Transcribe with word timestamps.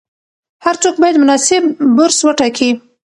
هر 0.65 0.75
څوک 0.81 0.95
باید 1.01 1.21
مناسب 1.23 1.61
برس 1.95 2.17
وټاکي. 2.23 2.69